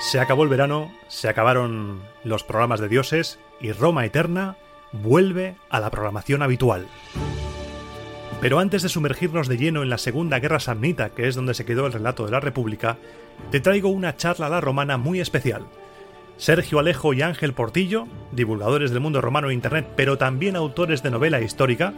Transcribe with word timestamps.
Se 0.00 0.18
acabó 0.18 0.44
el 0.44 0.48
verano, 0.48 0.90
se 1.08 1.28
acabaron 1.28 2.00
los 2.24 2.42
programas 2.42 2.80
de 2.80 2.88
dioses 2.88 3.38
y 3.60 3.72
Roma 3.72 4.06
Eterna 4.06 4.56
vuelve 4.92 5.56
a 5.68 5.78
la 5.78 5.90
programación 5.90 6.42
habitual. 6.42 6.86
Pero 8.40 8.58
antes 8.58 8.82
de 8.82 8.88
sumergirnos 8.88 9.46
de 9.46 9.58
lleno 9.58 9.82
en 9.82 9.90
la 9.90 9.98
Segunda 9.98 10.38
Guerra 10.38 10.58
Samnita, 10.58 11.10
que 11.10 11.28
es 11.28 11.34
donde 11.34 11.52
se 11.52 11.66
quedó 11.66 11.86
el 11.86 11.92
relato 11.92 12.24
de 12.24 12.32
la 12.32 12.40
República, 12.40 12.96
te 13.50 13.60
traigo 13.60 13.90
una 13.90 14.16
charla 14.16 14.46
a 14.46 14.50
la 14.50 14.62
romana 14.62 14.96
muy 14.96 15.20
especial. 15.20 15.66
Sergio 16.38 16.78
Alejo 16.78 17.12
y 17.12 17.20
Ángel 17.20 17.52
Portillo, 17.52 18.08
divulgadores 18.32 18.92
del 18.92 19.00
mundo 19.00 19.20
romano 19.20 19.50
e 19.50 19.54
Internet, 19.54 19.86
pero 19.96 20.16
también 20.16 20.56
autores 20.56 21.02
de 21.02 21.10
novela 21.10 21.42
histórica, 21.42 21.92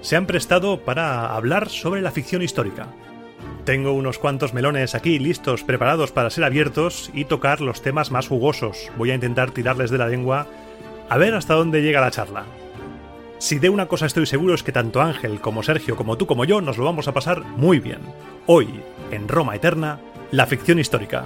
se 0.00 0.16
han 0.16 0.26
prestado 0.26 0.80
para 0.80 1.32
hablar 1.36 1.68
sobre 1.68 2.02
la 2.02 2.10
ficción 2.10 2.42
histórica. 2.42 2.88
Tengo 3.64 3.92
unos 3.92 4.18
cuantos 4.18 4.52
melones 4.52 4.94
aquí 4.94 5.18
listos, 5.18 5.64
preparados 5.64 6.12
para 6.12 6.28
ser 6.28 6.44
abiertos 6.44 7.10
y 7.14 7.24
tocar 7.24 7.62
los 7.62 7.80
temas 7.80 8.10
más 8.10 8.28
jugosos. 8.28 8.90
Voy 8.98 9.10
a 9.10 9.14
intentar 9.14 9.52
tirarles 9.52 9.90
de 9.90 9.96
la 9.96 10.08
lengua 10.08 10.46
a 11.08 11.16
ver 11.16 11.34
hasta 11.34 11.54
dónde 11.54 11.80
llega 11.80 12.02
la 12.02 12.10
charla. 12.10 12.44
Si 13.38 13.58
de 13.58 13.70
una 13.70 13.86
cosa 13.86 14.04
estoy 14.04 14.26
seguro 14.26 14.54
es 14.54 14.62
que 14.62 14.72
tanto 14.72 15.00
Ángel 15.00 15.40
como 15.40 15.62
Sergio 15.62 15.96
como 15.96 16.18
tú 16.18 16.26
como 16.26 16.44
yo 16.44 16.60
nos 16.60 16.76
lo 16.76 16.84
vamos 16.84 17.08
a 17.08 17.14
pasar 17.14 17.42
muy 17.42 17.80
bien. 17.80 18.00
Hoy, 18.46 18.68
en 19.10 19.28
Roma 19.28 19.56
Eterna, 19.56 19.98
la 20.30 20.46
ficción 20.46 20.78
histórica. 20.78 21.24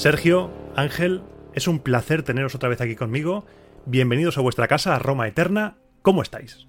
Sergio, 0.00 0.50
Ángel, 0.76 1.20
es 1.52 1.68
un 1.68 1.78
placer 1.78 2.22
teneros 2.22 2.54
otra 2.54 2.70
vez 2.70 2.80
aquí 2.80 2.96
conmigo. 2.96 3.44
Bienvenidos 3.84 4.38
a 4.38 4.40
vuestra 4.40 4.66
casa, 4.66 4.96
a 4.96 4.98
Roma 4.98 5.28
Eterna. 5.28 5.76
¿Cómo 6.00 6.22
estáis? 6.22 6.66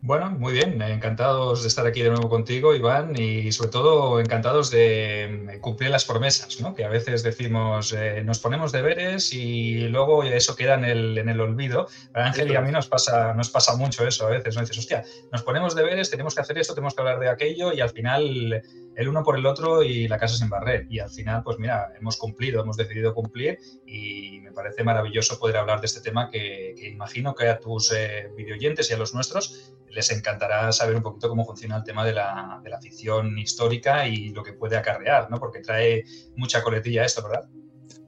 Bueno, 0.00 0.30
muy 0.30 0.52
bien, 0.52 0.80
encantados 0.80 1.62
de 1.62 1.68
estar 1.68 1.84
aquí 1.88 2.02
de 2.02 2.10
nuevo 2.10 2.28
contigo, 2.28 2.76
Iván, 2.76 3.20
y 3.20 3.50
sobre 3.50 3.70
todo 3.72 4.20
encantados 4.20 4.70
de 4.70 5.58
cumplir 5.60 5.90
las 5.90 6.04
promesas, 6.04 6.60
¿no? 6.60 6.72
Que 6.72 6.84
a 6.84 6.88
veces 6.88 7.24
decimos, 7.24 7.92
eh, 7.92 8.22
nos 8.24 8.38
ponemos 8.38 8.70
deberes 8.70 9.32
y 9.32 9.88
luego 9.88 10.22
eso 10.22 10.54
queda 10.54 10.74
en 10.74 10.84
el, 10.84 11.18
en 11.18 11.28
el 11.28 11.40
olvido. 11.40 11.88
A 12.14 12.26
Ángel 12.26 12.48
y 12.52 12.54
a 12.54 12.60
mí 12.60 12.70
nos 12.70 12.86
pasa, 12.86 13.34
nos 13.34 13.50
pasa 13.50 13.74
mucho 13.74 14.06
eso 14.06 14.28
a 14.28 14.30
veces, 14.30 14.54
¿no? 14.54 14.60
Dices, 14.60 14.78
hostia, 14.78 15.02
nos 15.32 15.42
ponemos 15.42 15.74
deberes, 15.74 16.10
tenemos 16.10 16.36
que 16.36 16.42
hacer 16.42 16.56
esto, 16.58 16.74
tenemos 16.74 16.94
que 16.94 17.00
hablar 17.00 17.18
de 17.18 17.28
aquello 17.28 17.72
y 17.72 17.80
al 17.80 17.90
final 17.90 18.62
el 18.98 19.08
uno 19.08 19.22
por 19.22 19.38
el 19.38 19.46
otro 19.46 19.84
y 19.84 20.08
la 20.08 20.18
casa 20.18 20.36
sin 20.36 20.48
barrer. 20.48 20.88
Y 20.90 20.98
al 20.98 21.08
final, 21.08 21.44
pues 21.44 21.56
mira, 21.60 21.92
hemos 22.00 22.16
cumplido, 22.16 22.60
hemos 22.60 22.76
decidido 22.76 23.14
cumplir 23.14 23.60
y 23.86 24.40
me 24.40 24.50
parece 24.50 24.82
maravilloso 24.82 25.38
poder 25.38 25.56
hablar 25.56 25.80
de 25.80 25.86
este 25.86 26.00
tema 26.00 26.28
que, 26.28 26.74
imagino 26.82 27.32
que 27.32 27.48
a 27.48 27.60
tus 27.60 27.92
eh, 27.92 28.28
videoyentes 28.36 28.90
y 28.90 28.94
a 28.94 28.98
los 28.98 29.14
nuestros 29.14 29.72
les 29.88 30.10
encantará 30.10 30.72
saber 30.72 30.96
un 30.96 31.02
poquito 31.02 31.28
cómo 31.28 31.46
funciona 31.46 31.76
el 31.76 31.84
tema 31.84 32.04
de 32.04 32.12
la, 32.12 32.60
de 32.64 32.76
ficción 32.82 33.38
histórica 33.38 34.08
y 34.08 34.30
lo 34.30 34.42
que 34.42 34.54
puede 34.54 34.76
acarrear, 34.76 35.30
¿no? 35.30 35.38
Porque 35.38 35.60
trae 35.60 36.04
mucha 36.34 36.64
coletilla 36.64 37.04
esto, 37.04 37.22
¿verdad? 37.22 37.48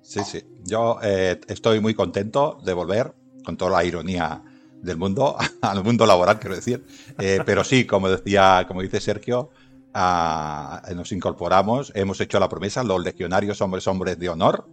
Sí, 0.02 0.24
sí. 0.24 0.42
Yo 0.64 0.98
eh, 1.04 1.38
estoy 1.46 1.78
muy 1.78 1.94
contento 1.94 2.58
de 2.64 2.72
volver 2.72 3.14
con 3.44 3.56
toda 3.56 3.70
la 3.70 3.84
ironía 3.84 4.42
del 4.82 4.96
mundo, 4.96 5.36
al 5.62 5.84
mundo 5.84 6.04
laboral, 6.04 6.40
quiero 6.40 6.56
decir. 6.56 6.84
Eh, 7.20 7.38
pero 7.46 7.62
sí, 7.62 7.86
como 7.86 8.08
decía, 8.08 8.64
como 8.66 8.82
dice 8.82 9.00
Sergio, 9.00 9.50
nos 9.94 11.12
incorporamos, 11.12 11.92
hemos 11.94 12.20
hecho 12.20 12.38
la 12.38 12.48
promesa, 12.48 12.84
los 12.84 13.02
legionarios 13.02 13.60
hombres, 13.60 13.86
hombres 13.86 14.18
de 14.18 14.28
honor, 14.28 14.68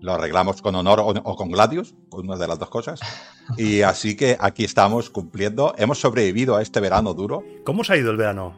lo 0.00 0.12
arreglamos 0.12 0.62
con 0.62 0.74
honor 0.74 1.00
o, 1.00 1.36
con 1.36 1.50
Gladius, 1.50 1.94
una 2.10 2.36
de 2.36 2.48
las 2.48 2.58
dos 2.58 2.70
cosas. 2.70 3.00
Y 3.56 3.82
así 3.82 4.16
que 4.16 4.36
aquí 4.40 4.64
estamos 4.64 5.08
cumpliendo. 5.08 5.72
Hemos 5.78 6.00
sobrevivido 6.00 6.56
a 6.56 6.62
este 6.62 6.80
verano 6.80 7.14
duro. 7.14 7.44
¿Cómo 7.64 7.82
os 7.82 7.90
ha 7.90 7.96
ido 7.96 8.10
el 8.10 8.16
verano? 8.16 8.56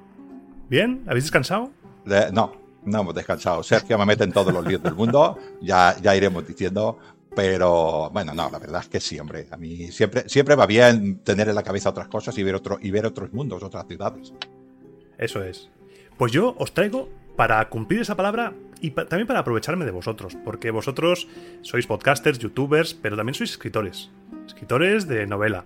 ¿Bien? 0.70 1.04
¿Habéis 1.06 1.24
descansado? 1.24 1.70
no, 2.32 2.52
no 2.84 3.00
hemos 3.00 3.14
descansado. 3.14 3.62
Sergio 3.62 3.98
me 3.98 4.06
mete 4.06 4.24
en 4.24 4.32
todos 4.32 4.50
los 4.50 4.66
líos 4.66 4.82
del 4.82 4.94
mundo. 4.94 5.36
Ya, 5.60 5.94
ya 6.00 6.16
iremos 6.16 6.46
diciendo. 6.46 6.98
Pero 7.36 8.08
bueno, 8.10 8.32
no, 8.32 8.48
la 8.50 8.58
verdad 8.58 8.80
es 8.80 8.88
que 8.88 8.98
sí, 8.98 9.18
hombre. 9.20 9.46
A 9.50 9.58
mí 9.58 9.92
siempre, 9.92 10.26
siempre 10.26 10.56
va 10.56 10.64
bien 10.64 11.18
tener 11.18 11.50
en 11.50 11.54
la 11.54 11.62
cabeza 11.62 11.90
otras 11.90 12.08
cosas 12.08 12.36
y 12.38 12.42
ver, 12.42 12.54
otro, 12.54 12.78
y 12.80 12.90
ver 12.90 13.04
otros 13.04 13.30
mundos, 13.34 13.62
otras 13.62 13.86
ciudades. 13.86 14.32
Eso 15.18 15.44
es. 15.44 15.68
Pues 16.18 16.32
yo 16.32 16.56
os 16.58 16.74
traigo 16.74 17.08
para 17.36 17.66
cumplir 17.68 18.00
esa 18.00 18.16
palabra 18.16 18.52
y 18.80 18.90
también 18.90 19.28
para 19.28 19.38
aprovecharme 19.38 19.84
de 19.84 19.92
vosotros, 19.92 20.36
porque 20.44 20.72
vosotros 20.72 21.28
sois 21.62 21.86
podcasters, 21.86 22.40
youtubers, 22.40 22.92
pero 22.92 23.16
también 23.16 23.34
sois 23.34 23.52
escritores, 23.52 24.10
escritores 24.44 25.06
de 25.06 25.28
novela. 25.28 25.64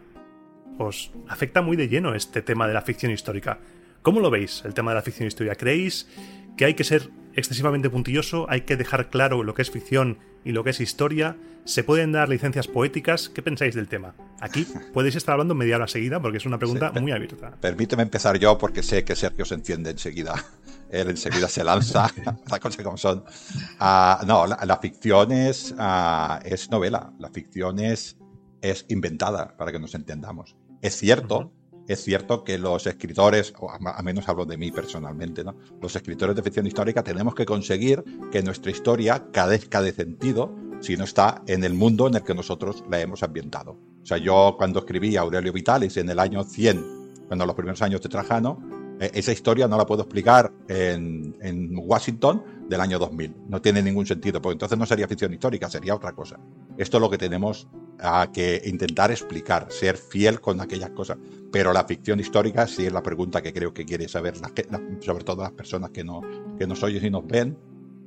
Os 0.77 1.11
afecta 1.27 1.63
muy 1.63 1.77
de 1.77 1.89
lleno 1.89 2.15
este 2.15 2.43
tema 2.43 2.69
de 2.69 2.75
la 2.75 2.83
ficción 2.83 3.13
histórica. 3.13 3.61
¿Cómo 4.03 4.19
lo 4.19 4.31
veis, 4.31 4.63
el 4.65 4.75
tema 4.75 4.91
de 4.91 4.97
la 4.97 5.03
ficción 5.03 5.29
histórica? 5.29 5.55
¿Creéis 5.55 6.09
que 6.57 6.65
hay 6.65 6.75
que 6.75 6.83
ser 6.83 7.11
excesivamente 7.35 7.89
puntilloso? 7.89 8.47
¿Hay 8.51 8.63
que 8.63 8.77
dejar 8.77 9.11
claro 9.11 9.45
lo 9.45 9.55
que 9.55 9.63
es 9.63 9.71
ficción 9.71 10.19
y 10.45 10.51
lo 10.51 10.65
que 10.65 10.71
es 10.71 10.81
historia? 10.81 11.37
¿Se 11.65 11.85
pueden 11.85 12.11
dar 12.11 12.29
licencias 12.29 12.67
poéticas? 12.67 13.29
¿Qué 13.29 13.43
pensáis 13.43 13.77
del 13.77 13.87
tema? 13.87 14.17
Aquí 14.41 14.67
podéis 14.93 15.15
estar 15.15 15.35
hablando 15.35 15.55
media 15.55 15.77
hora 15.77 15.87
seguida 15.87 16.21
porque 16.21 16.39
es 16.39 16.47
una 16.47 16.59
pregunta 16.59 16.91
muy 17.01 17.13
abierta. 17.13 17.53
Permíteme 17.61 18.03
empezar 18.03 18.41
yo 18.41 18.59
porque 18.59 18.83
sé 18.83 19.05
que 19.05 19.15
Sergio 19.15 19.45
se 19.45 19.55
entiende 19.55 19.91
enseguida 19.91 20.35
él 20.91 21.11
enseguida 21.11 21.49
se 21.49 21.63
lanza, 21.63 22.13
las 22.51 22.59
cosas 22.59 22.85
como 22.85 22.97
son. 22.97 23.25
Ah, 23.79 24.21
no, 24.27 24.49
la, 24.49 24.79
ficción 24.79 25.31
es, 25.31 25.75
ah, 25.79 26.41
es 26.45 26.71
novela, 26.71 27.13
la 27.21 27.31
ficción 27.31 27.79
es, 27.79 28.19
es 28.61 28.85
inventada, 28.89 29.57
para 29.57 29.71
que 29.71 29.79
nos 29.79 29.95
entendamos. 29.95 30.57
Es 30.83 30.97
cierto, 30.97 31.53
es 31.89 32.03
cierto 32.03 32.45
que 32.45 32.59
los 32.59 32.87
escritores, 32.87 33.53
o 33.59 33.71
a, 33.71 34.03
menos 34.03 34.29
hablo 34.29 34.45
de 34.45 34.57
mí 34.57 34.71
personalmente, 34.71 35.45
los 35.81 35.97
escritores 35.97 36.37
de 36.37 36.43
ficción 36.43 36.67
histórica 36.67 37.03
tenemos 37.03 37.35
que 37.35 37.45
conseguir 37.45 38.03
que 38.31 38.43
nuestra 38.43 38.71
historia 38.71 39.27
cadezca 39.33 39.83
de 39.83 39.93
sentido 39.93 40.55
si 40.81 40.97
no 40.97 41.05
está 41.05 41.43
en 41.47 41.65
el 41.65 41.75
mundo 41.75 42.09
en 42.09 42.17
el 42.17 42.23
que 42.23 42.35
nosotros 42.35 42.85
la 42.91 43.01
hemos 43.01 43.23
ambientado. 43.23 43.79
O 44.03 44.07
sea, 44.07 44.19
yo 44.19 44.57
cuando 44.59 44.81
escribí 44.81 45.17
Aurelio 45.17 45.53
Vitalis 45.53 45.97
en 45.97 46.11
el 46.11 46.19
año 46.19 46.43
100, 46.43 47.25
cuando 47.29 47.47
los 47.47 47.55
primeros 47.55 47.81
años 47.83 48.03
de 48.03 48.09
Trajano, 48.09 48.59
eh, 49.01 49.11
esa 49.15 49.33
historia 49.33 49.67
no 49.69 49.77
la 49.77 49.87
puedo 49.87 50.03
explicar 50.03 50.53
en, 50.69 51.73
Washington 51.77 52.43
del 52.69 52.81
año 52.81 52.99
2000. 52.99 53.35
No 53.49 53.61
tiene 53.61 53.83
ningún 53.83 54.07
sentido, 54.07 54.41
porque 54.41 54.55
entonces 54.55 54.79
no 54.79 54.87
sería 54.87 55.09
ficción 55.09 55.33
histórica, 55.33 55.69
sería 55.69 55.95
otra 55.95 56.13
cosa. 56.13 56.39
Esto 56.77 56.97
es 56.97 57.01
lo 57.01 57.11
que 57.11 57.19
tenemos 57.19 57.69
a 58.03 58.31
que 58.33 58.63
intentar 58.65 59.11
explicar, 59.11 59.69
ser 59.71 59.97
fiel 59.97 60.41
con 60.41 60.61
aquellas 60.61 60.91
cosas. 60.91 61.19
Pero 61.51 61.73
la 61.73 61.85
ficción 61.85 62.21
histórica 62.21 62.67
sí 62.67 62.87
es 62.87 62.93
la 62.93 63.03
pregunta 63.03 63.43
que 63.43 63.53
creo 63.53 63.73
que 63.73 63.85
quiere 63.85 64.09
saber, 64.09 64.35
sobre 65.01 65.25
todo 65.25 65.43
las 65.43 65.53
personas 65.53 65.91
que, 65.91 66.03
no, 66.03 66.23
que 66.59 66.67
nos 66.67 66.83
oyen 66.83 67.05
y 67.05 67.11
nos 67.11 67.27
ven. 67.27 67.57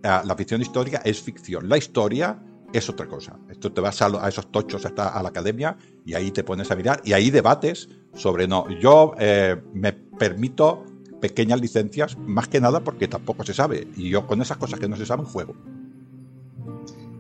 Ah, 0.03 0.23
la 0.25 0.35
ficción 0.35 0.61
histórica 0.61 1.01
es 1.03 1.22
ficción. 1.22 1.69
La 1.69 1.78
historia 1.78 2.39
es 2.73 2.89
otra 2.89 3.07
cosa. 3.07 3.38
Esto 3.50 3.72
te 3.72 3.81
vas 3.81 4.01
a, 4.01 4.28
esos 4.28 4.51
tochos 4.51 4.85
hasta 4.85 5.09
a 5.09 5.23
la 5.23 5.29
academia 5.29 5.78
y 6.05 6.13
ahí 6.13 6.31
te 6.31 6.44
pones 6.44 6.69
a 6.72 6.75
mirar 6.75 7.01
y 7.03 7.13
ahí 7.13 7.29
debates 7.29 7.90
sobre 8.14 8.47
no. 8.47 8.67
Yo 8.79 9.14
eh, 9.17 9.55
me 9.73 9.93
permito 9.93 10.84
pequeñas 11.22 11.61
licencias, 11.61 12.17
más 12.17 12.47
que 12.47 12.59
nada 12.59 12.81
porque 12.81 13.08
tampoco 13.08 13.43
se 13.43 13.53
sabe. 13.53 13.87
Y 13.96 14.09
yo 14.09 14.28
con 14.28 14.41
esas 14.41 14.58
cosas 14.58 14.79
que 14.79 14.87
no 14.87 14.97
se 14.97 15.05
saben 15.05 15.25
juego. 15.25 15.55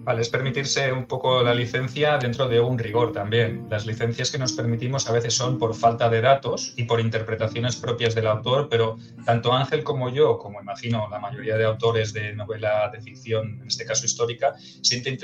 Vale, 0.05 0.21
es 0.21 0.29
permitirse 0.29 0.93
un 0.93 1.05
poco 1.05 1.41
la 1.41 1.55
licencia 1.55 2.19
dentro 2.19 2.47
de 2.47 2.59
un 2.59 2.77
rigor 2.77 3.11
también. 3.11 3.65
Las 3.71 3.87
licencias 3.87 4.29
que 4.29 4.37
nos 4.37 4.53
permitimos 4.53 5.09
a 5.09 5.11
veces 5.11 5.33
son 5.33 5.57
por 5.57 5.73
falta 5.73 6.07
de 6.09 6.21
datos 6.21 6.73
y 6.77 6.83
por 6.83 6.99
interpretaciones 6.99 7.75
propias 7.75 8.13
del 8.13 8.27
autor, 8.27 8.69
pero 8.69 8.97
tanto 9.25 9.51
Ángel 9.51 9.83
como 9.83 10.09
yo, 10.09 10.37
como 10.37 10.61
imagino 10.61 11.07
la 11.09 11.17
mayoría 11.17 11.57
de 11.57 11.65
autores 11.65 12.13
de 12.13 12.35
novela 12.35 12.87
de 12.93 13.01
ficción, 13.01 13.57
en 13.61 13.67
este 13.67 13.83
caso 13.83 14.05
histórica, 14.05 14.53
siempre 14.83 15.17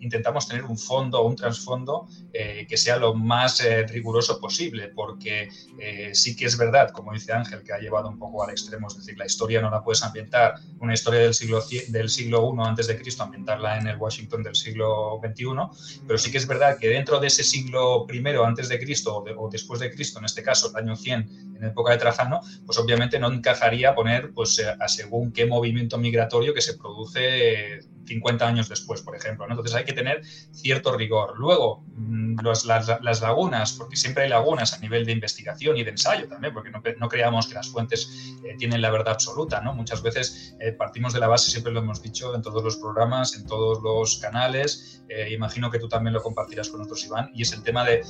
intentamos 0.00 0.46
tener 0.46 0.64
un 0.64 0.76
fondo 0.76 1.22
o 1.22 1.26
un 1.26 1.34
trasfondo 1.34 2.06
eh, 2.30 2.66
que 2.68 2.76
sea 2.76 2.98
lo 2.98 3.14
más 3.14 3.64
eh, 3.64 3.86
riguroso 3.86 4.38
posible, 4.38 4.88
porque 4.88 5.48
eh, 5.80 6.10
sí 6.12 6.36
que 6.36 6.44
es 6.44 6.58
verdad, 6.58 6.90
como 6.90 7.14
dice 7.14 7.32
Ángel, 7.32 7.62
que 7.62 7.72
ha 7.72 7.78
llevado 7.78 8.10
un 8.10 8.18
poco 8.18 8.44
al 8.44 8.50
extremo, 8.50 8.88
es 8.88 8.98
decir, 8.98 9.16
la 9.16 9.24
historia 9.24 9.62
no 9.62 9.70
la 9.70 9.82
puedes 9.82 10.02
ambientar, 10.02 10.56
una 10.78 10.92
historia 10.92 11.20
del 11.20 11.32
siglo, 11.32 11.62
del 11.88 12.10
siglo 12.10 12.52
I 12.54 12.68
antes 12.68 12.86
de 12.86 12.98
Cristo, 12.98 13.22
ambientarla 13.22 13.78
en 13.78 13.86
el 13.86 13.96
Washington 13.96 14.25
Del 14.26 14.54
siglo 14.54 15.20
XXI, 15.24 16.02
pero 16.06 16.18
sí 16.18 16.30
que 16.30 16.38
es 16.38 16.46
verdad 16.46 16.78
que 16.78 16.88
dentro 16.88 17.20
de 17.20 17.28
ese 17.28 17.44
siglo 17.44 18.04
primero 18.06 18.44
antes 18.44 18.68
de 18.68 18.78
Cristo 18.78 19.24
o, 19.36 19.48
después 19.48 19.80
de 19.80 19.90
Cristo, 19.90 20.18
en 20.18 20.24
este 20.24 20.42
caso 20.42 20.70
el 20.70 20.76
año 20.76 20.96
100 20.96 21.56
en 21.56 21.64
época 21.64 21.92
de 21.92 21.98
Trajano, 21.98 22.40
pues 22.66 22.76
obviamente 22.78 23.18
no 23.18 23.32
encajaría 23.32 23.94
poner 23.94 24.32
pues 24.32 24.60
a 24.60 24.88
según 24.88 25.32
qué 25.32 25.46
movimiento 25.46 25.96
migratorio 25.96 26.52
que 26.52 26.60
se 26.60 26.74
produce 26.74 27.80
50 28.06 28.46
años 28.46 28.68
después, 28.68 29.02
por 29.02 29.16
ejemplo. 29.16 29.46
Entonces 29.48 29.74
hay 29.74 29.84
que 29.84 29.92
tener 29.92 30.24
cierto 30.24 30.96
rigor. 30.96 31.38
Luego, 31.38 31.84
mm, 31.94 32.36
las, 32.64 33.20
lagunas, 33.20 33.72
porque 33.72 33.96
siempre 33.96 34.24
hay 34.24 34.30
lagunas 34.30 34.72
a 34.72 34.78
nivel 34.78 35.04
de 35.04 35.12
investigación 35.12 35.76
y 35.76 35.84
de 35.84 35.90
ensayo 35.90 36.28
también, 36.28 36.54
porque 36.54 36.70
no, 36.70 37.08
creamos 37.08 37.46
que 37.46 37.54
las 37.54 37.68
fuentes 37.68 38.36
eh, 38.44 38.56
tienen 38.58 38.80
la 38.80 38.90
verdad 38.90 39.14
absoluta. 39.14 39.60
¿no? 39.60 39.74
Muchas 39.74 40.02
veces 40.02 40.56
eh, 40.60 40.72
partimos 40.72 41.12
de 41.12 41.20
la 41.20 41.28
base, 41.28 41.50
siempre 41.50 41.72
lo 41.72 41.80
hemos 41.80 42.02
dicho 42.02 42.34
en 42.34 42.42
todos 42.42 42.62
los 42.62 42.76
programas, 42.76 43.34
en 43.34 43.46
todos 43.46 43.82
los 43.82 44.15
canales. 44.18 45.02
Eh, 45.08 45.32
imagino 45.32 45.70
que 45.70 45.78
tú 45.78 45.88
también 45.88 46.14
lo 46.14 46.22
compartirás 46.22 46.68
con 46.68 46.80
nosotros, 46.80 47.04
Iván, 47.04 47.30
y 47.32 47.42
es 47.42 47.52
el 47.52 47.62
tema 47.62 47.84
de, 47.84 48.02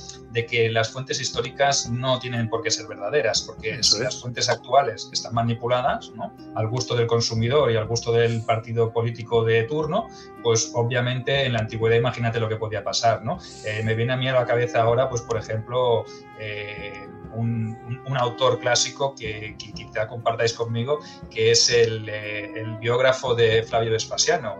que 0.47 0.69
las 0.69 0.89
fuentes 0.89 1.21
históricas 1.21 1.89
no 1.89 2.19
tienen 2.19 2.49
por 2.49 2.63
qué 2.63 2.71
ser 2.71 2.87
verdaderas, 2.87 3.43
porque 3.43 3.83
si 3.83 3.99
las 4.01 4.19
fuentes 4.19 4.49
actuales 4.49 5.09
están 5.13 5.35
manipuladas 5.35 6.11
¿no? 6.15 6.35
al 6.55 6.67
gusto 6.67 6.95
del 6.95 7.05
consumidor 7.05 7.71
y 7.71 7.75
al 7.75 7.85
gusto 7.85 8.11
del 8.11 8.43
partido 8.43 8.91
político 8.91 9.43
de 9.43 9.63
turno, 9.63 10.07
pues 10.41 10.71
obviamente 10.73 11.45
en 11.45 11.53
la 11.53 11.59
antigüedad 11.59 11.97
imagínate 11.97 12.39
lo 12.39 12.49
que 12.49 12.55
podía 12.55 12.83
pasar, 12.83 13.23
¿no? 13.23 13.37
Eh, 13.65 13.81
me 13.83 13.95
viene 13.95 14.13
a 14.13 14.17
mí 14.17 14.27
a 14.27 14.33
la 14.33 14.45
cabeza 14.45 14.81
ahora, 14.81 15.09
pues 15.09 15.21
por 15.21 15.37
ejemplo, 15.37 16.05
eh, 16.39 17.07
un, 17.33 17.77
autor 18.17 18.59
clásico 18.59 19.13
que, 19.13 19.55
quizá 19.57 20.07
compartáis 20.07 20.53
conmigo, 20.53 20.99
que 21.29 21.51
es 21.51 21.69
el, 21.69 22.09
eh, 22.09 22.65
biógrafo 22.79 23.35
de 23.35 23.61
Flavio 23.61 23.91
Vespasiano, 23.91 24.55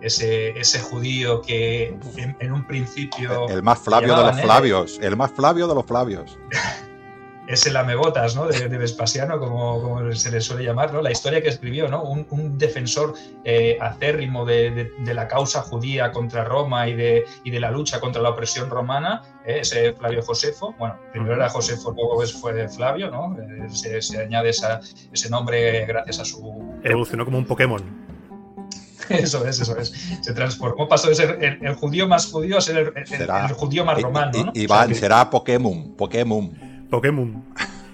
ese, 0.00 0.39
ese, 0.48 0.80
judío 0.80 1.40
que 1.42 1.96
en, 2.40 2.52
un 2.52 2.66
principio... 2.66 3.48
El 3.48 3.62
más 3.62 3.78
Flavio 3.78 4.16
de 4.16 4.22
los 4.24 4.40
Flavios, 4.40 4.98
el 5.02 5.16
más 5.16 5.32
Flavio 5.32 5.66
de 5.66 5.74
los 5.74 5.86
Flavios. 5.86 6.38
es 7.50 7.66
el 7.66 7.76
amebotas 7.76 8.36
¿no? 8.36 8.46
de, 8.46 8.68
Vespasiano, 8.68 9.38
como, 9.38 9.82
como, 9.82 10.12
se 10.12 10.30
le 10.30 10.40
suele 10.40 10.64
llamar, 10.64 10.92
¿no? 10.92 11.02
la 11.02 11.10
historia 11.10 11.42
que 11.42 11.48
escribió, 11.48 11.88
¿no? 11.88 12.02
un, 12.04 12.58
defensor 12.58 13.14
eh, 13.44 13.76
acérrimo 13.80 14.44
de, 14.44 14.92
la 15.04 15.26
causa 15.26 15.62
judía 15.62 16.12
contra 16.12 16.44
Roma 16.44 16.88
y 16.88 16.94
de, 16.94 17.24
y 17.42 17.50
de 17.50 17.60
la 17.60 17.70
lucha 17.70 18.00
contra 18.00 18.22
la 18.22 18.30
opresión 18.30 18.70
romana, 18.70 19.22
¿eh? 19.44 19.58
ese 19.60 19.92
Flavio 19.94 20.22
Josefo, 20.22 20.74
bueno, 20.78 20.96
primero 21.12 21.34
era 21.34 21.48
Josefo, 21.48 21.90
luego 21.90 22.22
fue 22.40 22.68
Flavio, 22.68 23.10
¿no? 23.10 23.36
Eh, 23.36 24.00
se, 24.00 24.20
añade 24.20 24.50
ese 24.50 25.30
nombre 25.30 25.84
gracias 25.86 26.20
a 26.20 26.24
su... 26.24 26.78
Evolucionó 26.84 27.24
como 27.24 27.38
un 27.38 27.46
Pokémon. 27.46 28.09
Eso 29.18 29.44
es, 29.44 29.60
eso 29.60 29.76
es. 29.76 29.92
Se 30.22 30.32
transformó, 30.32 30.88
pasó 30.88 31.08
de 31.08 31.16
ser 31.16 31.58
el, 31.60 31.74
judío 31.74 32.06
más 32.06 32.30
judío 32.30 32.58
a 32.58 32.60
ser 32.60 32.92
el, 32.94 33.52
judío 33.54 33.84
más 33.84 34.00
romano. 34.00 34.30
¿no? 34.46 34.52
Iván, 34.54 34.94
será 34.94 35.28
Pokémon, 35.28 35.96
Pokémon. 35.96 36.52
Pokémon. 36.88 37.44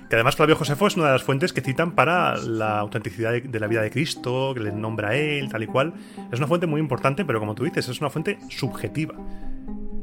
Que 0.09 0.15
además 0.15 0.37
Flavio 0.37 0.55
Josefo 0.55 0.87
es 0.87 0.97
una 0.97 1.07
de 1.07 1.13
las 1.13 1.23
fuentes 1.23 1.53
que 1.53 1.63
citan 1.63 1.95
para 1.95 2.37
la 2.37 2.79
autenticidad 2.79 3.33
de, 3.33 3.61
la 3.61 3.67
vida 3.67 3.83
de 3.83 3.91
Cristo, 3.91 4.53
que 4.55 4.61
le 4.61 4.73
nombra 4.73 5.11
a 5.11 5.15
él, 5.17 5.49
tal 5.51 5.63
y 5.63 5.67
cual. 5.67 5.95
Es 6.31 6.39
una 6.39 6.47
fuente 6.47 6.67
muy 6.67 6.81
importante, 6.81 7.25
pero 7.25 7.41
como 7.41 7.55
tú 7.55 7.65
dices, 7.65 7.89
es 7.89 8.01
una 8.01 8.11
fuente 8.11 8.39
subjetiva. 8.49 9.15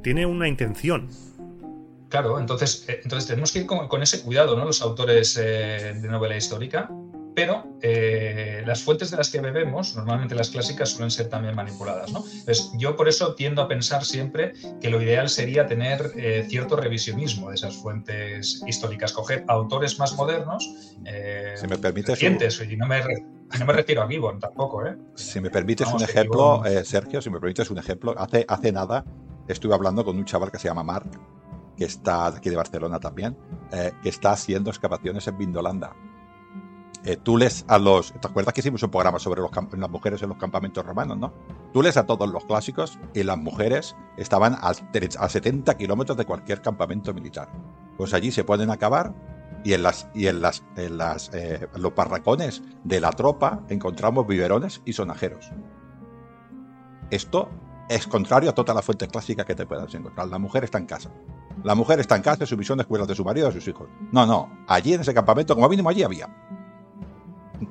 Tiene 0.02 0.26
una 0.26 0.48
intención. 0.48 1.08
Claro, 2.10 2.38
entonces, 2.38 2.86
eh, 2.90 3.00
entonces 3.04 3.28
tenemos 3.28 3.52
que 3.54 3.60
ir 3.60 3.66
con, 3.66 4.04
ese 4.04 4.22
cuidado, 4.24 4.58
¿no? 4.58 4.66
Los 4.66 4.82
autores 4.82 5.40
eh, 5.42 5.94
de 5.96 6.08
novela 6.10 6.36
histórica, 6.36 6.90
pero 7.36 7.78
eh, 7.82 8.64
las 8.66 8.82
fuentes 8.84 9.12
de 9.12 9.18
las 9.18 9.30
que 9.30 9.40
bebemos, 9.42 9.96
normalmente 9.96 10.36
las 10.36 10.50
clásicas, 10.50 10.90
suelen 10.90 11.12
ser 11.12 11.30
también 11.30 11.56
manipuladas. 11.56 12.12
¿no? 12.12 12.24
Pues 12.46 12.72
yo 12.78 12.96
por 12.96 13.08
eso 13.08 13.36
tiendo 13.36 13.62
a 13.62 13.68
pensar 13.68 14.06
siempre 14.06 14.54
que 14.80 14.90
lo 14.90 15.02
ideal 15.02 15.30
sería 15.30 15.66
tener 15.66 16.12
eh, 16.16 16.46
cierto 16.48 16.76
revisionismo 16.76 17.50
de 17.50 17.56
esas 17.56 17.76
fuentes 17.76 18.64
históricas, 18.68 19.14
coger 19.14 19.44
autores 19.48 19.98
más 20.00 20.16
modernos, 20.16 20.96
eh, 21.06 21.54
si 21.56 21.68
me 21.68 21.78
permites, 21.78 22.22
y 22.22 22.78
no 22.78 22.88
me, 22.88 23.02
no 23.60 23.66
me 23.66 23.74
refiero 23.74 24.04
a 24.04 24.08
Gibbon 24.08 24.40
tampoco. 24.40 24.86
¿eh? 24.86 24.96
Si 25.16 25.42
me 25.42 25.50
permites 25.50 25.88
un 25.88 26.04
ejemplo, 26.04 26.64
Sergio, 26.84 27.22
si 27.22 27.30
me 27.30 27.40
permites 27.40 27.70
un 27.70 27.78
ejemplo, 27.78 28.14
hace, 28.18 28.46
hace 28.48 28.72
nada 28.72 29.04
estuve 29.48 29.74
hablando 29.74 30.06
con 30.06 30.18
un 30.18 30.26
chaval 30.26 30.52
que 30.52 30.60
se 30.60 30.68
llama 30.68 30.84
Mark, 30.84 31.10
que 31.76 31.86
está 31.86 32.28
aquí 32.28 32.50
de 32.50 32.56
Barcelona 32.56 33.00
también, 33.00 33.36
que 34.02 34.10
está 34.10 34.32
haciendo 34.32 34.70
excavaciones 34.70 35.28
en 35.28 35.38
Vindolanda 35.38 35.94
eh, 37.06 37.18
tú 37.18 37.38
lees 37.38 37.66
a 37.68 37.78
los. 37.78 38.14
¿Te 38.14 38.28
acuerdas 38.28 38.54
que 38.54 38.62
hicimos 38.62 38.82
un 38.84 38.90
programa 38.90 39.20
sobre 39.20 39.42
las 39.42 39.90
mujeres 39.90 40.22
en 40.22 40.30
los 40.30 40.38
campamentos 40.38 40.86
romanos, 40.86 41.18
no? 41.18 41.34
Tú 41.74 41.82
lees 41.82 41.98
a 41.98 42.06
todos 42.06 42.30
los 42.30 42.46
clásicos 42.46 42.98
y 43.14 43.24
las 43.24 43.38
mujeres 43.38 43.96
estaban 44.18 44.56
a, 44.62 44.74
70 44.74 45.76
kilómetros 45.76 46.18
de 46.18 46.26
cualquier 46.26 46.62
campamento 46.62 47.14
militar. 47.14 47.50
Pues 47.98 48.14
allí 48.14 48.32
se 48.32 48.46
pueden 48.46 48.70
acabar 48.70 49.14
y 49.66 49.74
en 49.74 49.84
las 49.84 50.08
y 50.14 50.28
en 50.28 50.42
las 50.42 50.64
en 50.78 50.98
las 50.98 51.30
eh, 51.34 51.68
los 51.76 51.94
barracones 51.94 52.64
de 52.84 53.02
la 53.02 53.12
tropa 53.12 53.62
encontramos 53.68 54.26
biberones 54.26 54.82
y 54.86 54.94
sonajeros. 54.94 55.52
Esto 57.10 57.50
es 57.90 58.08
contrario 58.08 58.50
a 58.50 58.56
toda 58.56 58.74
la 58.74 58.82
fuente 58.82 59.08
clásica 59.08 59.44
que 59.44 59.56
te 59.56 59.66
puedas 59.66 59.94
encontrar. 59.94 60.30
La 60.30 60.40
mujer 60.40 60.64
está 60.64 60.78
en 60.78 60.86
casa. 60.86 61.12
La 61.64 61.76
mujer 61.76 62.00
está 62.00 62.16
en 62.16 62.22
casa, 62.22 62.46
su 62.46 62.58
misión 62.58 62.80
es 62.80 62.86
cuidar 62.86 63.08
de 63.08 63.16
su 63.16 63.24
marido 63.24 63.48
de 63.48 63.54
sus 63.54 63.68
hijos. 63.68 63.90
No, 64.12 64.26
no. 64.26 64.50
Allí 64.68 64.94
en 64.94 65.02
ese 65.02 65.14
campamento, 65.14 65.54
como 65.54 65.70
mínimo 65.70 65.90
allí 65.90 66.02
había. 66.02 66.28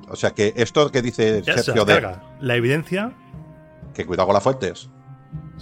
O 0.09 0.15
sea 0.15 0.31
que 0.31 0.53
esto 0.55 0.91
que 0.91 1.01
dice 1.01 1.43
Sergio 1.43 1.85
de. 1.85 2.15
La 2.39 2.55
evidencia. 2.55 3.13
Que 3.93 4.05
cuidado 4.05 4.27
con 4.27 4.33
las 4.33 4.43
fuentes. 4.43 4.89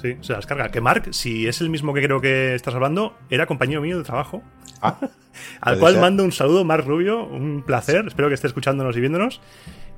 Sí, 0.02 0.18
se 0.22 0.34
las 0.34 0.46
carga. 0.46 0.70
Que 0.70 0.82
Mark, 0.82 1.14
si 1.14 1.48
es 1.48 1.62
el 1.62 1.70
mismo 1.70 1.94
que 1.94 2.02
creo 2.02 2.22
que 2.22 2.56
estás 2.56 2.74
hablando, 2.74 3.18
era 3.30 3.46
compañero 3.46 3.82
mío 3.82 3.98
de 3.98 4.04
trabajo. 4.04 4.42
Ah, 4.82 4.98
al 5.62 5.80
cual 5.80 6.00
mando 6.00 6.24
un 6.24 6.32
saludo, 6.32 6.64
Mark 6.64 6.86
Rubio. 6.86 7.26
Un 7.26 7.64
placer. 7.64 8.06
Espero 8.08 8.28
que 8.28 8.36
esté 8.36 8.48
escuchándonos 8.48 8.96
y 8.98 9.00
viéndonos. 9.00 9.42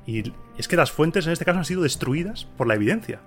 Y 0.06 0.32
es 0.58 0.68
que 0.68 0.76
las 0.76 0.92
fuentes 0.92 1.26
en 1.26 1.32
este 1.32 1.44
caso 1.44 1.58
han 1.58 1.64
sido 1.64 1.82
destruidas 1.82 2.44
por 2.56 2.66
la 2.66 2.74
evidencia. 2.74 3.20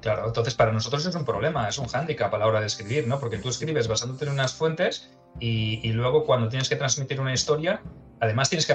Claro, 0.00 0.26
entonces 0.26 0.54
para 0.54 0.72
nosotros 0.72 1.04
es 1.04 1.14
un 1.14 1.24
problema, 1.24 1.68
es 1.68 1.78
un 1.78 1.86
hándicap 1.86 2.32
a 2.32 2.38
la 2.38 2.46
hora 2.46 2.60
de 2.60 2.66
escribir, 2.66 3.06
¿no? 3.06 3.20
Porque 3.20 3.38
tú 3.38 3.50
escribes 3.50 3.86
basándote 3.86 4.24
en 4.24 4.32
unas 4.32 4.54
fuentes 4.54 5.10
y, 5.38 5.92
luego 5.92 6.24
cuando 6.24 6.48
tienes 6.48 6.68
que 6.68 6.76
transmitir 6.76 7.20
una 7.20 7.34
historia, 7.34 7.82
además 8.18 8.48
tienes 8.48 8.66
que, 8.66 8.72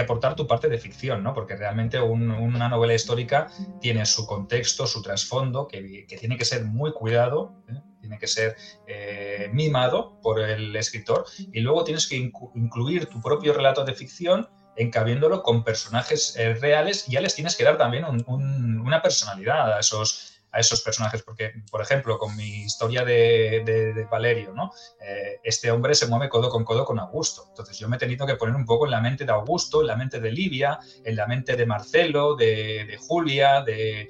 aportar 0.00 0.36
tu 0.36 0.46
parte 0.46 0.68
de 0.68 0.78
ficción, 0.78 1.22
¿no? 1.22 1.32
Porque 1.32 1.56
realmente 1.56 2.00
una 2.00 2.68
novela 2.68 2.94
histórica 2.94 3.48
tiene 3.80 4.04
su 4.04 4.26
contexto, 4.26 4.86
su 4.86 5.00
trasfondo, 5.00 5.66
que, 5.66 6.06
tiene 6.18 6.36
que 6.36 6.44
ser 6.44 6.64
muy 6.64 6.92
cuidado, 6.92 7.54
¿eh? 7.68 7.80
tiene 8.00 8.18
que 8.18 8.26
ser 8.26 8.56
eh, 8.86 9.48
mimado 9.52 10.20
por 10.20 10.40
el 10.40 10.74
escritor, 10.76 11.24
y 11.52 11.60
luego 11.60 11.84
tienes 11.84 12.06
que 12.06 12.16
incluir 12.16 13.06
tu 13.06 13.20
propio 13.22 13.54
relato 13.54 13.84
de 13.84 13.94
ficción 13.94 14.48
encabiéndolo 14.76 15.42
con 15.42 15.64
personajes 15.64 16.34
eh, 16.36 16.54
reales 16.54 17.08
y 17.08 17.12
ya 17.12 17.20
les 17.20 17.34
tienes 17.34 17.56
que 17.56 17.64
dar 17.64 17.76
también 17.76 18.04
una 18.26 19.02
personalidad 19.02 19.74
a 19.74 19.80
esos, 19.80 20.31
a 20.52 20.60
esos 20.60 20.82
personajes, 20.82 21.22
porque, 21.22 21.52
por 21.70 21.80
ejemplo, 21.80 22.18
con 22.18 22.36
mi 22.36 22.64
historia 22.64 23.04
de, 23.04 24.06
Valerio, 24.10 24.52
¿no? 24.52 24.70
Eh, 25.00 25.40
este 25.42 25.70
hombre 25.70 25.94
se 25.94 26.06
mueve 26.06 26.28
codo 26.28 26.50
con 26.50 26.64
codo 26.64 26.84
con 26.84 26.98
Augusto. 26.98 27.46
Entonces 27.48 27.78
yo 27.78 27.88
me 27.88 27.96
he 27.96 27.98
tenido 27.98 28.26
que 28.26 28.36
poner 28.36 28.54
un 28.54 28.66
poco 28.66 28.84
en 28.84 28.90
la 28.90 29.00
mente 29.00 29.24
de 29.24 29.32
Augusto, 29.32 29.80
en 29.80 29.86
la 29.86 29.96
mente 29.96 30.20
de 30.20 30.30
Livia, 30.30 30.78
en 31.04 31.16
la 31.16 31.26
mente 31.26 31.56
de 31.56 31.64
Marcelo, 31.64 32.36
de, 32.36 32.98
Julia, 33.00 33.62
de, 33.62 34.08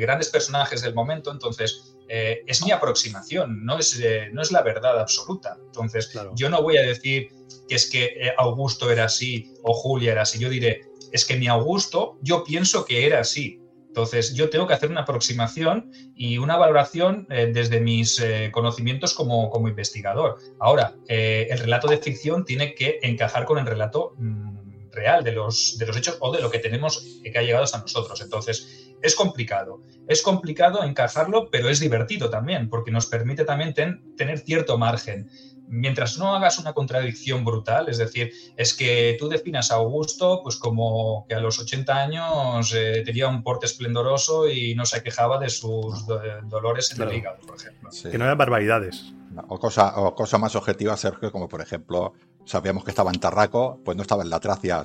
grandes 0.00 0.30
personajes 0.30 0.80
del 0.80 0.94
momento. 0.94 1.30
Entonces, 1.30 1.94
eh, 2.08 2.42
es 2.46 2.64
mi 2.64 2.72
aproximación, 2.72 3.64
no 3.64 3.78
es, 3.78 4.00
eh, 4.00 4.30
no 4.32 4.40
es 4.40 4.50
la 4.50 4.62
verdad 4.62 4.98
absoluta. 4.98 5.58
Entonces, 5.66 6.10
yo 6.34 6.48
no 6.48 6.62
voy 6.62 6.78
a 6.78 6.82
decir 6.82 7.28
que 7.68 7.74
es 7.74 7.90
que 7.90 8.32
Augusto 8.38 8.90
era 8.90 9.04
así 9.04 9.52
o 9.62 9.74
Julia 9.74 10.12
era 10.12 10.22
así. 10.22 10.38
Yo 10.38 10.48
diré, 10.48 10.80
es 11.12 11.26
que 11.26 11.36
mi 11.36 11.48
Augusto, 11.48 12.18
yo 12.22 12.42
pienso 12.44 12.86
que 12.86 13.06
era 13.06 13.20
así. 13.20 13.61
Entonces, 13.92 14.32
yo 14.32 14.48
tengo 14.48 14.66
que 14.66 14.72
hacer 14.72 14.88
una 14.88 15.02
aproximación 15.02 15.92
y 16.16 16.38
una 16.38 16.56
valoración 16.56 17.26
eh, 17.28 17.50
desde 17.52 17.78
mis 17.78 18.18
eh, 18.20 18.48
conocimientos 18.50 19.12
como, 19.12 19.52
investigador. 19.68 20.38
Ahora, 20.58 20.94
eh, 21.08 21.48
el 21.50 21.58
relato 21.58 21.88
de 21.88 21.98
ficción 21.98 22.46
tiene 22.46 22.74
que 22.74 23.00
encajar 23.02 23.44
con 23.44 23.58
el 23.58 23.66
relato 23.66 24.14
mm, 24.16 24.90
real 24.92 25.22
de 25.22 25.32
los, 25.32 25.76
de 25.78 25.84
los 25.84 25.94
hechos 25.94 26.16
o 26.20 26.32
de 26.32 26.40
lo 26.40 26.50
que 26.50 26.58
tenemos 26.58 27.06
que 27.22 27.38
ha 27.38 27.42
llegado 27.42 27.64
hasta 27.64 27.80
nosotros. 27.80 28.18
Entonces, 28.22 28.94
es 29.02 29.14
complicado. 29.14 29.82
Es 30.08 30.22
complicado 30.22 30.82
encajarlo, 30.84 31.50
pero 31.50 31.68
es 31.68 31.78
divertido 31.78 32.30
también, 32.30 32.70
porque 32.70 32.90
nos 32.90 33.04
permite 33.04 33.44
también 33.44 33.74
tener 34.16 34.38
cierto 34.38 34.78
margen 34.78 35.28
mientras 35.72 36.18
no 36.18 36.36
hagas 36.36 36.58
una 36.58 36.74
contradicción 36.74 37.44
brutal, 37.44 37.88
es 37.88 37.96
decir, 37.96 38.30
es 38.56 38.74
que 38.74 39.16
tú 39.18 39.28
definas 39.28 39.72
a 39.72 39.76
Augusto 39.76 40.40
pues 40.42 40.56
como 40.56 41.24
que 41.26 41.34
a 41.34 41.40
los 41.40 41.58
80 41.58 41.96
años 41.96 42.74
eh, 42.74 43.02
tenía 43.04 43.26
un 43.26 43.42
porte 43.42 43.66
esplendoroso 43.66 44.48
y 44.48 44.74
no 44.74 44.84
se 44.84 45.02
quejaba 45.02 45.38
de 45.38 45.48
sus 45.48 46.06
dolores 46.44 46.92
en 46.92 47.02
el 47.02 47.14
hígado, 47.14 47.38
por 47.46 47.56
ejemplo. 47.56 47.90
Que 47.90 48.18
no 48.18 48.24
eran 48.24 48.36
barbaridades. 48.36 49.14
O 49.48 49.58
cosa, 49.58 49.98
o 50.00 50.14
cosa 50.14 50.38
más 50.38 50.54
objetiva, 50.56 50.96
Sergio, 50.96 51.32
como 51.32 51.48
por 51.48 51.60
ejemplo, 51.60 52.12
sabíamos 52.44 52.84
que 52.84 52.90
estaba 52.90 53.10
en 53.10 53.20
Tarraco, 53.20 53.80
pues 53.84 53.96
no 53.96 54.02
estaba 54.02 54.22
en 54.22 54.30
la 54.30 54.40
Tracia 54.40 54.82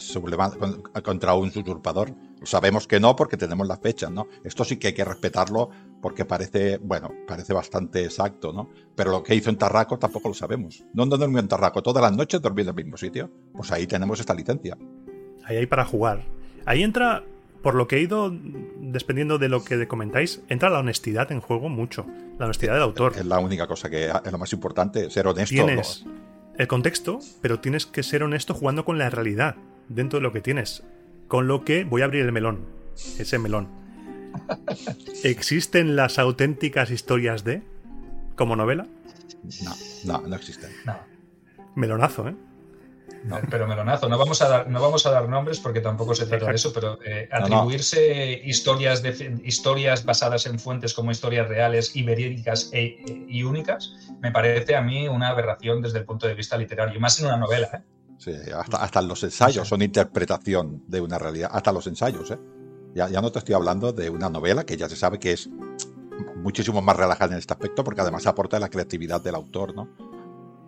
contra 1.03 1.33
un 1.33 1.49
usurpador. 1.49 2.13
Sabemos 2.43 2.87
que 2.87 2.99
no 2.99 3.15
porque 3.15 3.35
tenemos 3.37 3.67
las 3.67 3.79
fechas, 3.79 4.11
¿no? 4.11 4.27
Esto 4.43 4.63
sí 4.63 4.77
que 4.77 4.87
hay 4.87 4.93
que 4.93 5.03
respetarlo 5.03 5.69
porque 6.01 6.25
parece, 6.25 6.77
bueno, 6.77 7.11
parece 7.27 7.53
bastante 7.53 8.03
exacto, 8.03 8.53
¿no? 8.53 8.69
Pero 8.95 9.11
lo 9.11 9.23
que 9.23 9.35
hizo 9.35 9.49
en 9.49 9.57
Tarraco 9.57 9.97
tampoco 9.97 10.29
lo 10.29 10.33
sabemos. 10.33 10.83
¿Dónde 10.93 11.17
durmió 11.17 11.39
en 11.39 11.47
Tarraco? 11.47 11.81
¿Todas 11.81 12.03
las 12.03 12.15
noches 12.15 12.41
dormía 12.41 12.63
en 12.63 12.69
el 12.69 12.75
mismo 12.75 12.97
sitio? 12.97 13.31
Pues 13.53 13.71
ahí 13.71 13.87
tenemos 13.87 14.19
esta 14.19 14.33
licencia. 14.33 14.77
Ahí 15.45 15.57
hay 15.57 15.65
para 15.65 15.85
jugar. 15.85 16.23
Ahí 16.65 16.83
entra, 16.83 17.23
por 17.61 17.75
lo 17.75 17.87
que 17.87 17.97
he 17.97 18.01
ido 18.01 18.31
dependiendo 18.79 19.37
de 19.37 19.49
lo 19.49 19.63
que 19.63 19.87
comentáis, 19.87 20.41
entra 20.47 20.69
la 20.69 20.79
honestidad 20.79 21.31
en 21.31 21.41
juego 21.41 21.69
mucho. 21.69 22.05
La 22.39 22.45
honestidad 22.45 22.73
del 22.73 22.83
autor. 22.83 23.13
Es 23.17 23.25
la 23.25 23.39
única 23.39 23.67
cosa 23.67 23.89
que 23.89 24.05
es 24.07 24.31
lo 24.31 24.37
más 24.37 24.53
importante, 24.53 25.09
ser 25.09 25.27
honesto. 25.27 25.53
Tienes 25.53 26.05
el 26.57 26.67
contexto, 26.67 27.19
pero 27.41 27.59
tienes 27.59 27.85
que 27.85 28.03
ser 28.03 28.23
honesto 28.23 28.53
jugando 28.53 28.83
con 28.83 28.97
la 28.97 29.09
realidad, 29.09 29.55
dentro 29.89 30.19
de 30.19 30.23
lo 30.23 30.31
que 30.31 30.41
tienes. 30.41 30.83
Con 31.27 31.47
lo 31.47 31.63
que 31.63 31.83
voy 31.83 32.01
a 32.01 32.05
abrir 32.05 32.25
el 32.25 32.31
melón. 32.31 32.65
Ese 33.19 33.37
melón. 33.37 33.67
¿Existen 35.23 35.95
las 35.95 36.19
auténticas 36.19 36.89
historias 36.89 37.43
de 37.43 37.61
como 38.35 38.55
novela? 38.55 38.87
No, 39.63 39.75
no, 40.05 40.27
no 40.27 40.35
existen. 40.35 40.71
Melonazo, 41.75 42.27
¿eh? 42.29 42.35
No, 43.23 43.39
pero 43.49 43.67
melonazo. 43.67 44.07
No 44.07 44.17
vamos 44.17 44.41
a 44.41 44.49
dar, 44.49 44.69
no 44.69 44.81
vamos 44.81 45.05
a 45.05 45.11
dar 45.11 45.27
nombres 45.27 45.59
porque 45.59 45.81
tampoco 45.81 46.15
se 46.15 46.25
trata 46.25 46.47
de 46.47 46.55
eso, 46.55 46.71
pero 46.73 46.99
eh, 47.03 47.27
atribuirse 47.31 48.41
historias 48.43 49.01
de 49.01 49.39
historias 49.43 50.05
basadas 50.05 50.45
en 50.45 50.59
fuentes 50.59 50.93
como 50.93 51.11
historias 51.11 51.47
reales 51.47 51.95
y 51.95 52.03
verídicas 52.03 52.69
e, 52.73 52.83
e, 52.83 53.25
y 53.27 53.43
únicas 53.43 53.93
me 54.21 54.31
parece 54.31 54.75
a 54.75 54.81
mí 54.81 55.07
una 55.07 55.29
aberración 55.29 55.81
desde 55.81 55.99
el 55.99 56.05
punto 56.05 56.27
de 56.27 56.33
vista 56.33 56.57
literario, 56.57 56.99
más 56.99 57.19
en 57.19 57.27
una 57.27 57.37
novela. 57.37 57.69
¿eh? 57.73 57.81
Sí, 58.17 58.33
hasta, 58.55 58.77
hasta 58.77 59.01
los 59.01 59.23
ensayos 59.23 59.67
son 59.67 59.81
interpretación 59.81 60.83
de 60.87 61.01
una 61.01 61.19
realidad, 61.19 61.49
hasta 61.53 61.71
los 61.71 61.85
ensayos. 61.87 62.31
¿eh? 62.31 62.39
Ya, 62.95 63.09
ya 63.09 63.21
no 63.21 63.31
te 63.31 63.39
estoy 63.39 63.55
hablando 63.55 63.93
de 63.93 64.09
una 64.09 64.29
novela 64.29 64.65
que 64.65 64.77
ya 64.77 64.89
se 64.89 64.95
sabe 64.95 65.19
que 65.19 65.33
es 65.33 65.49
muchísimo 66.35 66.81
más 66.81 66.95
relajada 66.95 67.33
en 67.33 67.39
este 67.39 67.53
aspecto 67.53 67.83
porque 67.83 68.01
además 68.01 68.25
aporta 68.25 68.59
la 68.59 68.69
creatividad 68.69 69.21
del 69.21 69.35
autor, 69.35 69.75
¿no? 69.75 69.89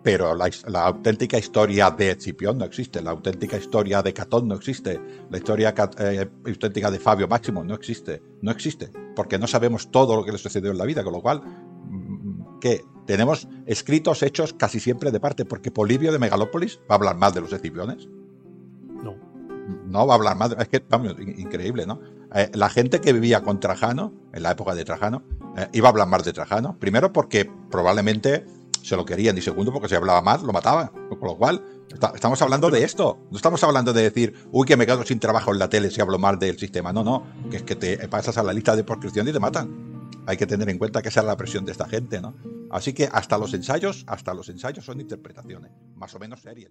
Pero 0.02 0.34
la, 0.34 0.50
auténtica 0.86 1.38
historia 1.38 1.90
de 1.90 2.12
Escipión 2.12 2.58
no 2.58 2.64
existe, 2.64 3.02
la 3.02 3.10
auténtica 3.10 3.56
historia 3.56 4.02
de 4.02 4.14
Catón 4.14 4.48
no 4.48 4.54
existe, 4.54 5.00
la 5.30 5.36
historia 5.36 5.74
eh, 5.98 6.28
auténtica 6.46 6.90
de 6.90 6.98
Fabio 6.98 7.28
Máximo 7.28 7.62
no 7.62 7.74
existe, 7.74 8.22
no 8.40 8.50
existe, 8.50 8.90
porque 9.14 9.38
no 9.38 9.46
sabemos 9.46 9.90
todo 9.90 10.16
lo 10.16 10.24
que 10.24 10.32
le 10.32 10.38
sucedió 10.38 10.70
en 10.70 10.78
la 10.78 10.86
vida, 10.86 11.04
con 11.04 11.12
lo 11.12 11.20
cual, 11.20 11.42
mm, 11.42 12.58
¿qué? 12.60 12.82
Tenemos 13.06 13.48
escritos 13.66 14.22
hechos 14.22 14.54
casi 14.54 14.80
siempre 14.80 15.10
de 15.10 15.20
parte, 15.20 15.44
porque 15.44 15.70
Polibio 15.70 16.12
de 16.12 16.18
Megalópolis 16.18 16.78
va 16.90 16.94
a 16.94 16.98
hablar 16.98 17.16
más 17.16 17.34
de 17.34 17.40
los 17.40 17.52
Escipiones. 17.52 18.08
No. 19.02 19.16
No 19.86 20.06
va 20.06 20.14
a 20.14 20.16
hablar 20.16 20.36
más, 20.36 20.56
es 20.58 20.68
que, 20.68 20.82
vamos, 20.88 21.16
increíble, 21.18 21.86
¿no? 21.86 22.00
Eh, 22.34 22.50
la 22.54 22.70
gente 22.70 23.00
que 23.00 23.12
vivía 23.12 23.42
con 23.42 23.58
Trajano, 23.58 24.12
en 24.32 24.44
la 24.44 24.52
época 24.52 24.74
de 24.74 24.84
Trajano, 24.84 25.24
eh, 25.56 25.68
iba 25.72 25.88
a 25.88 25.90
hablar 25.90 26.06
más 26.06 26.24
de 26.24 26.32
Trajano, 26.32 26.78
primero 26.78 27.12
porque 27.12 27.50
probablemente 27.70 28.46
se 28.82 28.96
lo 28.96 29.04
querían 29.04 29.36
y 29.38 29.40
segundo 29.40 29.72
porque 29.72 29.88
si 29.88 29.94
hablaba 29.94 30.22
mal 30.22 30.44
lo 30.44 30.52
mataban. 30.52 30.88
Con 31.08 31.28
lo 31.28 31.36
cual, 31.36 31.64
estamos 32.14 32.40
hablando 32.42 32.70
de 32.70 32.84
esto. 32.84 33.18
No 33.30 33.36
estamos 33.36 33.62
hablando 33.64 33.92
de 33.92 34.02
decir, 34.02 34.34
uy, 34.52 34.66
que 34.66 34.76
me 34.76 34.86
quedo 34.86 35.04
sin 35.04 35.18
trabajo 35.18 35.52
en 35.52 35.58
la 35.58 35.68
tele 35.68 35.90
si 35.90 36.00
hablo 36.00 36.18
mal 36.18 36.38
del 36.38 36.58
sistema. 36.58 36.92
No, 36.92 37.04
no, 37.04 37.24
que 37.50 37.58
es 37.58 37.62
que 37.62 37.76
te 37.76 38.08
pasas 38.08 38.38
a 38.38 38.42
la 38.42 38.52
lista 38.52 38.76
de 38.76 38.84
proscripción 38.84 39.28
y 39.28 39.32
te 39.32 39.40
matan. 39.40 40.00
Hay 40.26 40.36
que 40.36 40.46
tener 40.46 40.68
en 40.68 40.78
cuenta 40.78 41.02
que 41.02 41.08
esa 41.08 41.20
es 41.20 41.26
la 41.26 41.36
presión 41.36 41.64
de 41.64 41.72
esta 41.72 41.88
gente, 41.88 42.20
¿no? 42.20 42.34
Así 42.70 42.92
que 42.92 43.08
hasta 43.10 43.36
los 43.36 43.52
ensayos, 43.52 44.04
hasta 44.06 44.32
los 44.32 44.48
ensayos 44.48 44.84
son 44.84 45.00
interpretaciones, 45.00 45.72
más 45.96 46.14
o 46.14 46.18
menos 46.18 46.40
serias. 46.40 46.70